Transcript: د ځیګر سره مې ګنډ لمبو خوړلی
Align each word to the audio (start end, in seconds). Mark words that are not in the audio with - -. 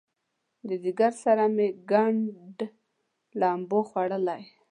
د 0.67 0.69
ځیګر 0.83 1.11
سره 1.23 1.43
مې 1.55 1.67
ګنډ 1.91 2.57
لمبو 3.39 3.79
خوړلی 3.89 4.41